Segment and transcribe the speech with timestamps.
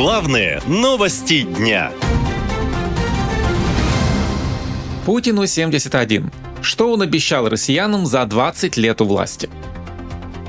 [0.00, 1.90] Главные новости дня.
[5.04, 6.30] Путину 71.
[6.62, 9.50] Что он обещал россиянам за 20 лет у власти?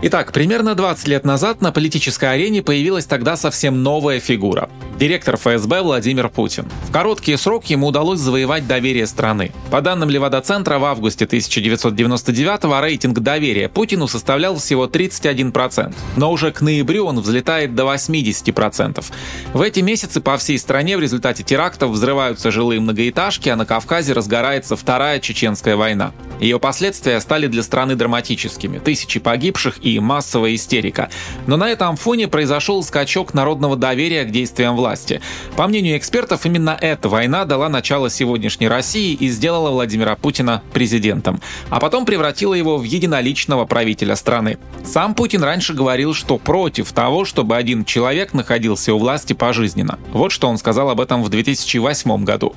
[0.04, 4.70] Итак, примерно 20 лет назад на политической арене появилась тогда совсем новая фигура
[5.00, 6.68] директор ФСБ Владимир Путин.
[6.90, 9.54] В короткий срок ему удалось завоевать доверие страны.
[9.72, 16.60] По данным Левада-центра, в августе 1999 рейтинг доверия Путину составлял всего 31%, но уже к
[16.60, 19.06] ноябрю он взлетает до 80%.
[19.54, 24.12] В эти месяцы по всей стране в результате терактов взрываются жилые многоэтажки, а на Кавказе
[24.12, 26.12] разгорается Вторая Чеченская война.
[26.42, 28.80] Ее последствия стали для страны драматическими.
[28.80, 31.10] Тысячи погибших и массовая истерика.
[31.48, 35.22] Но на этом фоне произошел скачок народного доверия к действиям власти власти.
[35.56, 41.42] По мнению экспертов, именно эта война дала начало сегодняшней России и сделала Владимира Путина президентом,
[41.70, 44.58] а потом превратила его в единоличного правителя страны.
[44.84, 50.00] Сам Путин раньше говорил, что против того, чтобы один человек находился у власти пожизненно.
[50.12, 52.56] Вот что он сказал об этом в 2008 году.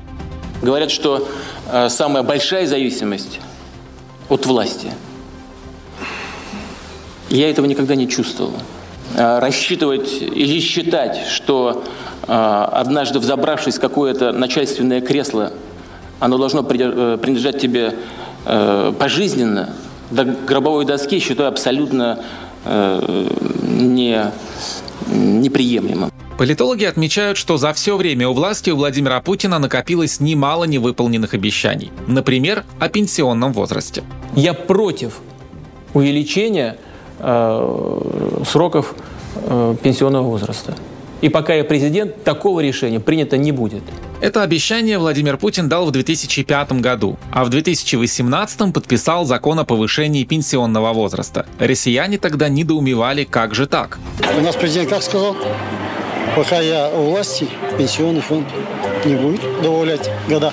[0.62, 1.28] Говорят, что
[1.70, 3.40] э, самая большая зависимость
[4.30, 4.92] от власти.
[7.28, 8.54] Я этого никогда не чувствовал.
[9.14, 11.84] Э, рассчитывать или считать, что
[12.28, 15.52] а, однажды взобравшись в какое-то начальственное кресло,
[16.20, 17.94] оно должно э, принадлежать тебе
[18.46, 19.70] э, пожизненно,
[20.10, 22.20] до гробовой доски, считаю абсолютно
[22.64, 23.26] э,
[23.62, 24.30] не,
[25.08, 26.10] неприемлемым.
[26.38, 31.90] Политологи отмечают, что за все время у власти у Владимира Путина накопилось немало невыполненных обещаний.
[32.06, 34.02] Например, о пенсионном возрасте.
[34.36, 35.18] Я против
[35.92, 36.76] увеличения
[37.18, 38.94] э, сроков
[39.34, 40.74] э, пенсионного возраста.
[41.22, 43.82] И пока я президент, такого решения принято не будет.
[44.20, 50.24] Это обещание Владимир Путин дал в 2005 году, а в 2018 подписал закон о повышении
[50.24, 51.46] пенсионного возраста.
[51.58, 53.98] Россияне тогда недоумевали, как же так.
[54.36, 55.36] У нас президент как сказал?
[56.34, 57.48] Пока я у власти,
[57.78, 58.46] пенсионный фонд
[59.04, 60.52] не будет добавлять года.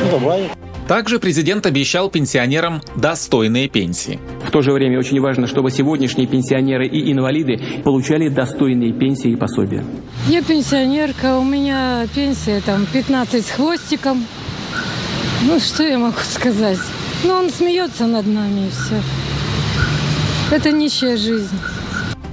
[0.00, 0.59] Ну, добавит.
[0.90, 4.18] Также президент обещал пенсионерам достойные пенсии.
[4.44, 9.36] В то же время очень важно, чтобы сегодняшние пенсионеры и инвалиды получали достойные пенсии и
[9.36, 9.84] пособия.
[10.26, 14.26] Я пенсионерка, у меня пенсия там 15 с хвостиком.
[15.46, 16.80] Ну, что я могу сказать?
[17.22, 19.00] Ну, он смеется над нами и все.
[20.50, 21.56] Это нищая жизнь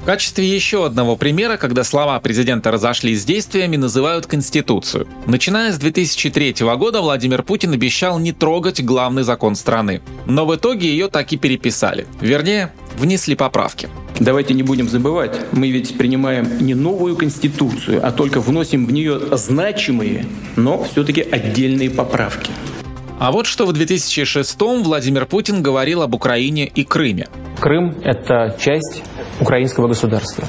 [0.07, 5.05] качестве еще одного примера, когда слова президента разошлись с действиями, называют Конституцию.
[5.25, 10.01] Начиная с 2003 года Владимир Путин обещал не трогать главный закон страны.
[10.25, 12.07] Но в итоге ее так и переписали.
[12.21, 13.89] Вернее, внесли поправки.
[14.17, 19.19] Давайте не будем забывать, мы ведь принимаем не новую конституцию, а только вносим в нее
[19.33, 20.25] значимые,
[20.55, 22.51] но все-таки отдельные поправки.
[23.19, 27.27] А вот что в 2006-м Владимир Путин говорил об Украине и Крыме.
[27.59, 29.03] Крым– это часть
[29.39, 30.43] украинского государства.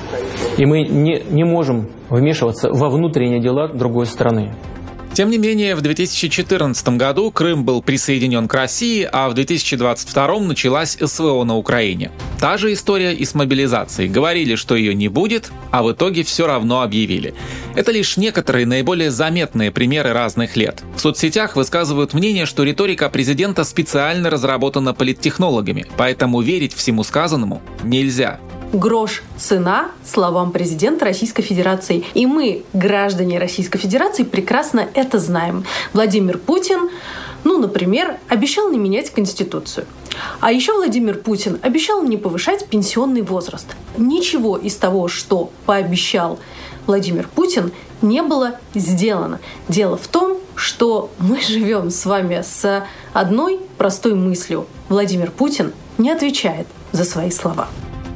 [0.57, 4.53] И мы не, не можем вмешиваться во внутренние дела другой страны.
[5.19, 10.97] Тем не менее, в 2014 году Крым был присоединен к России, а в 2022 началась
[10.97, 12.13] СВО на Украине.
[12.39, 14.09] Та же история и с мобилизацией.
[14.09, 17.35] Говорили, что ее не будет, а в итоге все равно объявили.
[17.75, 20.85] Это лишь некоторые наиболее заметные примеры разных лет.
[20.95, 28.39] В соцсетях высказывают мнение, что риторика президента специально разработана политтехнологами, поэтому верить всему сказанному нельзя
[28.73, 32.05] грош цена словам президента Российской Федерации.
[32.15, 35.65] И мы, граждане Российской Федерации, прекрасно это знаем.
[35.93, 36.91] Владимир Путин,
[37.45, 39.87] ну, например, обещал не менять Конституцию.
[40.41, 43.67] А еще Владимир Путин обещал не повышать пенсионный возраст.
[43.97, 46.39] Ничего из того, что пообещал
[46.87, 49.41] Владимир Путин, не было сделано.
[49.69, 54.67] Дело в том, что мы живем с вами с одной простой мыслью.
[54.89, 57.69] Владимир Путин не отвечает за свои слова.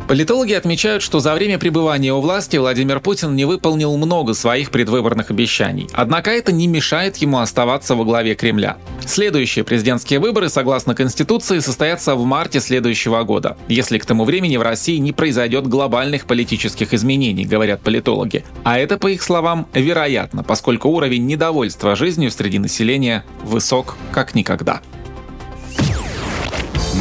[0.08, 5.30] Политологи отмечают, что за время пребывания у власти Владимир Путин не выполнил много своих предвыборных
[5.30, 5.88] обещаний.
[5.92, 8.76] Однако это не мешает ему оставаться во главе Кремля.
[9.06, 14.62] Следующие президентские выборы, согласно Конституции, состоятся в марте следующего года, если к тому времени в
[14.62, 18.44] России не произойдет глобальных политических изменений, говорят политологи.
[18.65, 24.82] А это, по их словам, вероятно, поскольку уровень недовольства жизнью среди населения высок как никогда.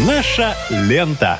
[0.06, 1.40] Наша лента.